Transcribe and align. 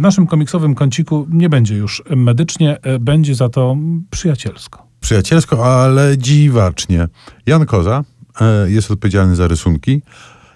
w 0.00 0.02
naszym 0.02 0.26
komiksowym 0.26 0.74
kąciku 0.74 1.26
nie 1.30 1.48
będzie 1.48 1.74
już 1.74 2.02
medycznie, 2.16 2.78
e, 2.82 2.98
będzie 2.98 3.34
za 3.34 3.48
to 3.48 3.76
przyjacielsko. 4.10 4.86
Przyjacielsko, 5.00 5.82
ale 5.82 6.18
dziwacznie. 6.18 7.08
Jan 7.46 7.66
Koza 7.66 8.04
e, 8.40 8.70
jest 8.70 8.90
odpowiedzialny 8.90 9.36
za 9.36 9.48
rysunki. 9.48 10.02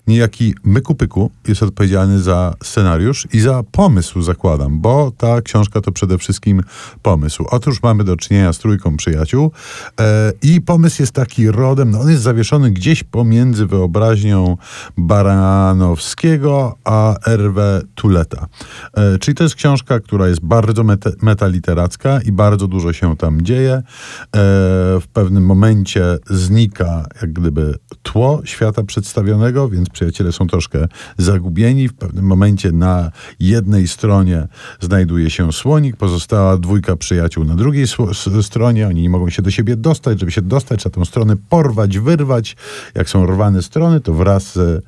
Niejaki 0.06 0.54
Myku 0.64 0.95
Pyku 0.95 1.30
jest 1.48 1.62
odpowiedzialny 1.62 2.22
za 2.22 2.54
scenariusz 2.62 3.29
i 3.32 3.41
za 3.41 3.62
pomysł, 3.72 4.23
zakładam, 4.23 4.80
bo 4.80 5.12
ta 5.16 5.43
książka 5.43 5.80
to 5.80 5.93
przede 5.93 6.19
wszystkim 6.19 6.62
pomysł. 7.02 7.45
Otóż 7.50 7.82
mamy 7.82 8.05
do 8.05 8.16
czynienia 8.16 8.52
z 8.52 8.59
trójką 8.59 8.96
przyjaciół 8.96 9.52
e, 10.01 10.32
i 10.43 10.61
pomysł 10.61 11.02
jest 11.02 11.12
taki 11.12 11.51
rodem, 11.51 11.91
no 11.91 12.01
on 12.01 12.11
jest 12.11 12.23
zawieszony 12.23 12.70
gdzieś 12.70 13.05
pomiędzy 13.05 13.66
wyobraźnią 13.66 14.56
Baranowskiego 14.96 16.79
a 16.84 17.14
R.W. 17.27 17.82
Tuleta. 17.95 18.46
E, 18.95 19.18
czyli 19.18 19.34
to 19.34 19.43
jest 19.45 19.55
książka, 19.55 20.00
która 20.00 20.29
jest 20.29 20.41
bardzo 20.41 20.84
meta, 20.84 21.11
metaliteracka 21.23 22.21
i 22.21 22.32
bardzo 22.32 22.68
dużo 22.68 22.93
się 22.93 23.16
tam 23.16 23.43
dzieje. 23.43 23.73
E, 23.73 23.82
w 25.01 25.05
pewnym 25.12 25.46
momencie 25.46 26.18
znika 26.30 27.07
jak 27.23 27.32
gdyby 27.32 27.74
tło 28.02 28.43
świata 28.45 28.82
przedstawionego, 28.82 29.68
więc 29.68 29.88
przyjaciele 29.95 30.33
są 30.33 30.47
troszkę 30.47 30.89
zagubieni. 31.19 31.89
W 31.89 31.95
pewnym 31.95 32.25
momencie 32.25 32.73
na 32.73 33.11
jednej 33.41 33.89
stronie 33.89 34.48
znajduje 34.80 35.30
się 35.30 35.52
słonik, 35.52 35.97
pozostała 35.97 36.57
dwójka 36.57 36.97
przyjaciół 36.97 37.45
na 37.45 37.55
drugiej 37.55 37.87
stronie. 38.43 38.88
Oni 38.88 39.02
nie 39.02 39.11
mogą 39.11 39.30
się 39.30 39.43
do 39.43 39.51
siebie 39.51 39.77
dostać. 39.77 40.21
Żeby 40.21 40.33
się 40.33 40.43
dostać, 40.43 40.80
trzeba 40.80 40.95
tę 40.95 41.05
stronę 41.05 41.37
porwać, 41.49 41.99
wyrwać. 41.99 42.57
Jak 42.95 43.09
są 43.09 43.27
rwane 43.27 43.62
strony, 43.62 44.01
to 44.01 44.15
wraz 44.15 44.52
z. 44.52 44.85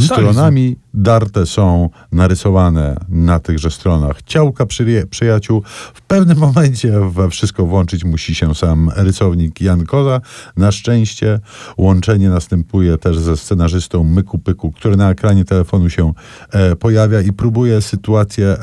stronami 0.00 0.76
darte 0.94 1.46
są 1.46 1.90
narysowane 2.12 2.96
na 3.08 3.38
tychże 3.38 3.70
stronach 3.70 4.22
ciałka 4.22 4.66
przy, 4.66 5.06
przyjaciół. 5.10 5.62
W 5.94 6.02
pewnym 6.02 6.38
momencie 6.46 7.00
we 7.10 7.30
wszystko 7.30 7.66
włączyć 7.66 8.04
musi 8.04 8.34
się 8.34 8.54
sam 8.54 8.90
rysownik 8.96 9.60
Jan 9.60 9.84
Koza. 9.86 10.20
Na 10.56 10.72
szczęście 10.72 11.40
łączenie 11.78 12.28
następuje 12.30 12.98
też 12.98 13.18
ze 13.18 13.36
scenarzystą 13.36 14.04
Myku 14.04 14.38
Pyku, 14.38 14.72
który 14.72 14.96
na 14.96 15.10
ekranie 15.10 15.44
telefonu 15.44 15.90
się 15.90 16.12
e, 16.50 16.76
pojawia 16.76 17.20
i 17.20 17.32
próbuje 17.32 17.82
sytuację 17.82 18.56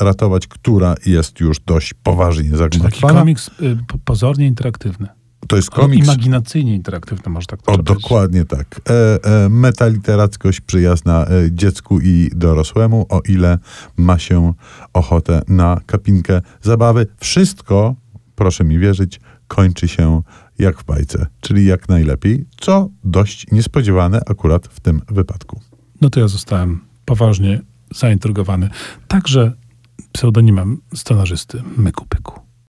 ratować, 0.00 0.46
która 0.46 0.94
jest 1.06 1.40
już 1.40 1.60
dość 1.60 1.94
poważnie 1.94 2.44
Czyli 2.50 2.58
taki 2.58 2.78
zagmatwana. 2.78 3.20
komiks 3.20 3.48
y, 3.62 3.78
po- 3.86 3.98
pozornie 4.04 4.46
interaktywny. 4.46 5.08
To 5.48 5.56
jest 5.56 5.70
komiks 5.70 6.06
Imaginacyjnie 6.06 6.74
interaktywny, 6.74 7.32
może 7.32 7.46
tak 7.46 7.62
to 7.62 7.72
O, 7.72 7.78
dokładnie 7.78 8.44
tak. 8.44 8.80
E, 8.88 9.24
e, 9.44 9.48
metaliterackość 9.48 10.60
przyjazna 10.60 11.26
e, 11.26 11.28
dziecku 11.52 12.00
i 12.00 12.30
dorosłemu, 12.34 13.06
o 13.08 13.20
ile 13.28 13.58
ma 13.96 14.18
się 14.18 14.52
ochotę 14.92 15.42
na 15.48 15.80
kapinkę 15.86 16.40
zabawy. 16.62 17.06
Wszystko, 17.20 17.94
proszę 18.34 18.64
mi 18.64 18.78
wierzyć, 18.78 19.20
kończy 19.48 19.88
się 19.88 20.22
jak 20.58 20.78
w 20.78 20.84
bajce, 20.84 21.26
czyli 21.40 21.64
jak 21.64 21.88
najlepiej, 21.88 22.46
co 22.60 22.88
dość 23.04 23.46
niespodziewane 23.52 24.20
akurat 24.26 24.66
w 24.66 24.80
tym 24.80 25.02
wypadku. 25.08 25.60
No 26.00 26.10
to 26.10 26.20
ja 26.20 26.28
zostałem 26.28 26.80
poważnie 27.04 27.60
zaintrygowany. 27.94 28.70
Także 29.08 29.52
pseudonimem 30.12 30.80
scenarzysty 30.94 31.62
Myku 31.76 32.06
Pyku. 32.08 32.45